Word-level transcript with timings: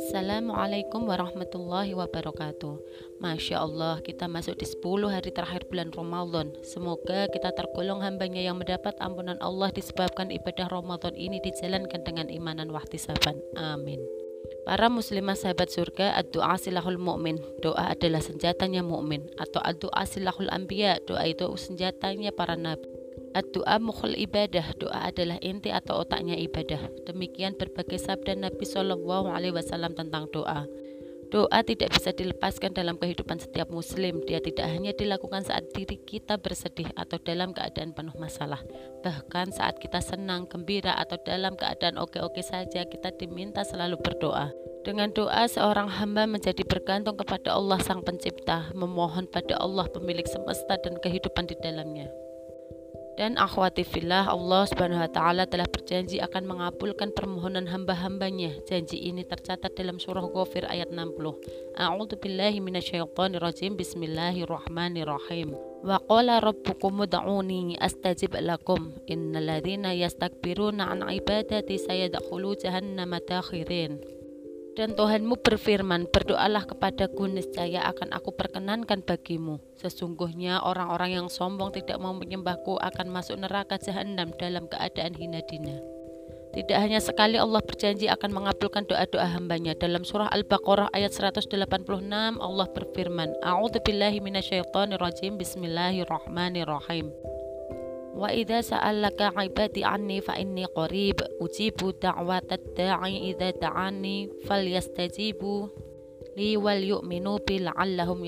Assalamualaikum 0.00 1.04
warahmatullahi 1.04 1.92
wabarakatuh 1.92 2.80
Masya 3.20 3.60
Allah 3.60 4.00
kita 4.00 4.24
masuk 4.24 4.56
di 4.56 4.64
10 4.64 4.80
hari 5.12 5.28
terakhir 5.36 5.68
bulan 5.68 5.92
Ramadan 5.92 6.56
Semoga 6.64 7.28
kita 7.28 7.52
tergolong 7.52 8.00
hambanya 8.00 8.40
yang 8.40 8.56
mendapat 8.56 8.96
ampunan 9.04 9.36
Allah 9.44 9.68
Disebabkan 9.68 10.32
ibadah 10.32 10.72
Ramadan 10.72 11.12
ini 11.12 11.44
dijalankan 11.44 12.08
dengan 12.08 12.32
imanan 12.32 12.72
wahtisaban 12.72 13.36
Amin 13.60 14.00
Para 14.64 14.88
muslimah 14.88 15.36
sahabat 15.36 15.68
surga, 15.68 16.16
doa 16.32 16.56
silahul 16.56 16.96
mu'min. 16.96 17.36
Doa 17.60 17.92
adalah 17.92 18.24
senjatanya 18.24 18.80
mukmin 18.80 19.28
atau 19.36 19.60
doa 19.76 20.08
silahul 20.08 20.48
anbiya. 20.48 21.04
Doa 21.04 21.28
itu 21.28 21.44
senjatanya 21.60 22.32
para 22.32 22.56
nabi. 22.56 23.03
Doa 23.34 23.82
mukhul 23.82 24.14
ibadah. 24.14 24.78
Doa 24.78 25.10
adalah 25.10 25.42
inti 25.42 25.74
atau 25.74 26.06
otaknya 26.06 26.38
ibadah. 26.38 26.78
Demikian 27.10 27.58
berbagai 27.58 27.98
sabda 27.98 28.38
Nabi 28.38 28.62
Shallallahu 28.62 29.26
Alaihi 29.26 29.56
Wasallam 29.56 29.98
tentang 29.98 30.30
doa. 30.30 30.70
Doa 31.34 31.66
tidak 31.66 31.90
bisa 31.98 32.14
dilepaskan 32.14 32.78
dalam 32.78 32.94
kehidupan 32.94 33.42
setiap 33.42 33.66
muslim. 33.66 34.22
Dia 34.22 34.38
tidak 34.38 34.70
hanya 34.70 34.94
dilakukan 34.94 35.42
saat 35.42 35.66
diri 35.74 35.98
kita 35.98 36.38
bersedih 36.38 36.86
atau 36.94 37.18
dalam 37.18 37.50
keadaan 37.50 37.90
penuh 37.90 38.14
masalah. 38.22 38.62
Bahkan 39.02 39.50
saat 39.50 39.82
kita 39.82 39.98
senang, 39.98 40.46
gembira 40.46 40.94
atau 40.94 41.18
dalam 41.26 41.58
keadaan 41.58 41.98
oke-oke 41.98 42.38
saja 42.38 42.86
kita 42.86 43.10
diminta 43.18 43.66
selalu 43.66 43.98
berdoa. 43.98 44.54
Dengan 44.86 45.10
doa 45.10 45.50
seorang 45.50 45.90
hamba 45.90 46.30
menjadi 46.30 46.62
bergantung 46.62 47.18
kepada 47.18 47.56
Allah 47.56 47.82
Sang 47.82 48.06
Pencipta, 48.06 48.70
memohon 48.70 49.26
pada 49.26 49.58
Allah 49.58 49.90
pemilik 49.90 50.28
semesta 50.30 50.78
dan 50.78 51.00
kehidupan 51.02 51.50
di 51.50 51.58
dalamnya. 51.58 52.23
Dan 53.14 53.38
akhwati 53.38 53.86
fillah 53.86 54.26
Allah 54.26 54.66
subhanahu 54.66 54.98
wa 54.98 55.06
ta'ala 55.06 55.46
telah 55.46 55.70
berjanji 55.70 56.18
akan 56.18 56.50
mengabulkan 56.50 57.14
permohonan 57.14 57.70
hamba-hambanya. 57.70 58.58
Janji 58.66 59.06
ini 59.06 59.22
tercatat 59.22 59.70
dalam 59.78 60.02
surah 60.02 60.26
Ghafir 60.26 60.66
ayat 60.66 60.90
60 60.90 61.78
A'udhu 61.78 62.18
billahi 62.18 62.58
minasyaitonir 62.58 63.38
rajim. 63.38 63.78
Bismillahirrahmanirrahim. 63.78 65.54
Wa 65.86 66.02
qala 66.10 66.42
rabbukum 66.42 67.06
ud'uni 67.06 67.78
astajib 67.78 68.34
lakum. 68.42 68.90
Innal 69.06 69.46
ladhina 69.46 69.94
yastakbiruna 69.94 70.90
an 70.90 71.06
ibadati 71.06 71.78
sayadkhulu 71.78 72.58
jahannama 72.58 73.22
takhirin 73.22 74.02
dan 74.74 74.98
Tuhanmu 74.98 75.38
berfirman, 75.38 76.10
berdoalah 76.10 76.66
kepadaku 76.66 77.30
niscaya 77.30 77.86
akan 77.94 78.10
aku 78.10 78.34
perkenankan 78.34 79.06
bagimu. 79.06 79.62
Sesungguhnya 79.78 80.66
orang-orang 80.66 81.22
yang 81.22 81.28
sombong 81.30 81.70
tidak 81.70 82.02
mau 82.02 82.10
menyembahku 82.10 82.82
akan 82.82 83.06
masuk 83.10 83.38
neraka 83.38 83.78
jahanam 83.78 84.34
dalam 84.34 84.66
keadaan 84.66 85.14
hina 85.14 85.46
dina. 85.46 85.78
Tidak 86.54 86.78
hanya 86.78 87.02
sekali 87.02 87.34
Allah 87.34 87.58
berjanji 87.58 88.06
akan 88.06 88.30
mengabulkan 88.30 88.86
doa-doa 88.86 89.26
hambanya. 89.26 89.74
Dalam 89.74 90.06
surah 90.06 90.30
Al-Baqarah 90.30 90.86
ayat 90.94 91.10
186 91.10 91.50
Allah 92.38 92.66
berfirman, 92.70 93.34
A'udzu 93.42 93.82
billahi 93.82 94.22
minasyaitonir 94.22 95.02
rajim. 95.02 95.34
Bismillahirrahmanirrahim. 95.34 97.33
Wa 98.14 98.30
idza 98.30 98.62
sa'alaka 98.62 99.34
'ibadi 99.34 99.82
'anni 99.82 100.22
fa 100.22 100.38
inni 100.38 100.62
qarib 100.70 101.18
ujibu 101.42 101.90
da'watad 101.98 102.78
da'i 102.78 103.34
idza 103.34 103.50
ta'ani 103.58 104.30
falyastajibu 104.46 105.66
li 106.38 106.54
wal 106.54 106.78
yu'minu 106.78 107.42
bi 107.42 107.58
la'allahum 107.66 108.22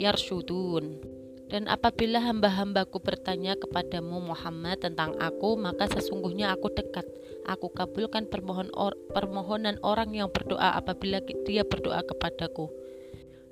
yarshudun 0.00 1.16
dan 1.46 1.70
apabila 1.70 2.18
hamba-hambaku 2.18 2.98
bertanya 2.98 3.54
kepadamu 3.54 4.18
Muhammad 4.18 4.82
tentang 4.82 5.14
aku, 5.22 5.54
maka 5.54 5.86
sesungguhnya 5.86 6.50
aku 6.50 6.74
dekat. 6.74 7.06
Aku 7.46 7.70
kabulkan 7.70 8.26
permohon 8.26 8.66
or, 8.74 8.98
permohonan 9.14 9.78
orang 9.86 10.10
yang 10.10 10.26
berdoa 10.26 10.74
apabila 10.74 11.22
dia 11.46 11.62
berdoa 11.62 12.02
kepadaku. 12.02 12.66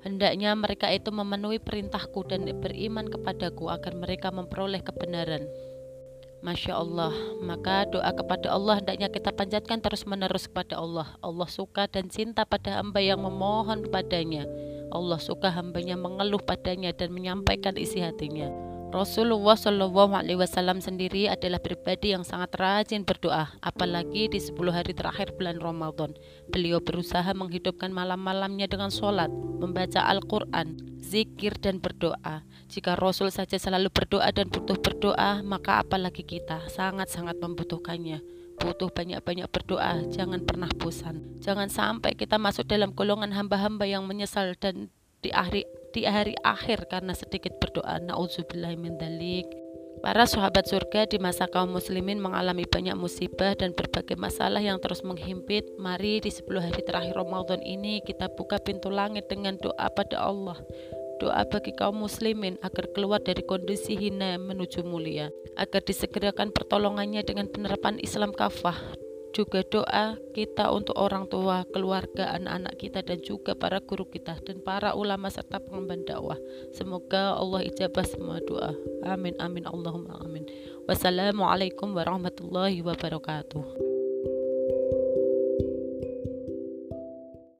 Hendaknya 0.03 0.51
mereka 0.59 0.91
itu 0.91 1.07
memenuhi 1.09 1.63
perintahku 1.63 2.27
dan 2.27 2.43
beriman 2.59 3.07
kepadaku 3.07 3.71
agar 3.71 3.95
mereka 3.95 4.27
memperoleh 4.27 4.83
kebenaran. 4.83 5.47
Masya 6.45 6.77
Allah. 6.77 7.09
Maka 7.41 7.89
doa 7.89 8.13
kepada 8.13 8.53
Allah 8.53 8.77
hendaknya 8.77 9.09
kita 9.09 9.33
panjatkan 9.33 9.81
terus 9.81 10.05
menerus 10.05 10.45
kepada 10.45 10.77
Allah. 10.77 11.17
Allah 11.25 11.49
suka 11.49 11.89
dan 11.89 12.05
cinta 12.13 12.45
pada 12.45 12.77
hamba 12.77 13.01
yang 13.01 13.25
memohon 13.25 13.81
kepadanya 13.89 14.45
Allah 14.95 15.19
suka 15.19 15.51
hambanya 15.51 15.99
mengeluh 15.99 16.39
padanya 16.39 16.95
dan 16.95 17.11
menyampaikan 17.11 17.75
isi 17.75 17.99
hatinya. 17.99 18.47
Rasulullah 18.95 19.59
Shallallahu 19.59 20.15
Alaihi 20.15 20.39
Wasallam 20.39 20.79
sendiri 20.79 21.27
adalah 21.27 21.59
pribadi 21.59 22.15
yang 22.15 22.23
sangat 22.23 22.55
rajin 22.55 23.03
berdoa, 23.03 23.51
apalagi 23.59 24.31
di 24.31 24.39
10 24.39 24.55
hari 24.71 24.95
terakhir 24.95 25.35
bulan 25.35 25.59
Ramadan. 25.59 26.15
Beliau 26.47 26.79
berusaha 26.79 27.27
menghidupkan 27.35 27.91
malam-malamnya 27.91 28.71
dengan 28.71 28.87
sholat, 28.87 29.27
membaca 29.59 29.99
Al-Quran, 29.99 30.94
zikir 31.15 31.55
dan 31.55 31.79
berdoa. 31.79 32.43
Jika 32.67 32.99
Rasul 32.99 33.31
saja 33.31 33.55
selalu 33.55 33.87
berdoa 33.87 34.27
dan 34.35 34.51
butuh 34.51 34.75
berdoa, 34.75 35.39
maka 35.47 35.79
apalagi 35.79 36.27
kita 36.27 36.67
sangat-sangat 36.67 37.39
membutuhkannya. 37.39 38.19
Butuh 38.59 38.91
banyak-banyak 38.91 39.47
berdoa, 39.47 40.03
jangan 40.11 40.43
pernah 40.43 40.67
bosan. 40.75 41.39
Jangan 41.39 41.71
sampai 41.71 42.19
kita 42.19 42.35
masuk 42.35 42.67
dalam 42.67 42.91
golongan 42.91 43.31
hamba-hamba 43.31 43.87
yang 43.87 44.03
menyesal 44.03 44.59
dan 44.59 44.91
di 45.23 45.31
hari 45.31 45.63
di 45.95 46.03
hari 46.03 46.35
akhir 46.43 46.91
karena 46.91 47.15
sedikit 47.15 47.55
berdoa. 47.63 48.03
Nauzubillah 48.03 48.75
min 48.75 48.99
dalik. 48.99 49.47
Para 50.05 50.27
sahabat 50.29 50.69
surga 50.69 51.09
di 51.09 51.17
masa 51.17 51.49
kaum 51.49 51.73
muslimin 51.73 52.21
mengalami 52.21 52.67
banyak 52.67 52.93
musibah 52.93 53.57
dan 53.57 53.73
berbagai 53.73 54.13
masalah 54.19 54.61
yang 54.61 54.77
terus 54.77 55.01
menghimpit. 55.01 55.65
Mari 55.81 56.21
di 56.21 56.29
10 56.29 56.45
hari 56.61 56.81
terakhir 56.85 57.17
Ramadan 57.17 57.63
ini 57.63 58.05
kita 58.05 58.29
buka 58.35 58.61
pintu 58.61 58.93
langit 58.93 59.31
dengan 59.31 59.57
doa 59.57 59.87
pada 59.89 60.21
Allah. 60.21 60.61
Doa 61.21 61.47
bagi 61.47 61.71
kaum 61.75 62.03
muslimin 62.03 62.59
agar 62.59 62.91
keluar 62.91 63.23
dari 63.23 63.39
kondisi 63.45 63.95
hina 63.95 64.35
menuju 64.35 64.83
mulia, 64.83 65.31
agar 65.55 65.79
disegerakan 65.83 66.51
pertolongannya 66.51 67.23
dengan 67.23 67.47
penerapan 67.47 67.95
Islam 68.03 68.35
kafah 68.35 68.75
juga 69.35 69.67
doa 69.67 70.15
kita 70.31 70.71
untuk 70.71 70.95
orang 70.95 71.27
tua, 71.27 71.67
keluarga, 71.75 72.31
anak-anak 72.39 72.79
kita 72.79 73.03
dan 73.03 73.19
juga 73.19 73.51
para 73.51 73.83
guru 73.83 74.07
kita 74.07 74.39
dan 74.47 74.63
para 74.63 74.95
ulama 74.95 75.27
serta 75.27 75.59
pengemban 75.59 76.07
dakwah. 76.07 76.39
Semoga 76.71 77.35
Allah 77.35 77.67
ijabah 77.67 78.07
semua 78.07 78.39
doa. 78.47 78.71
Amin 79.03 79.35
amin 79.43 79.67
Allahumma 79.67 80.23
amin. 80.23 80.47
Wassalamualaikum 80.87 81.91
warahmatullahi 81.91 82.79
wabarakatuh. 82.79 83.94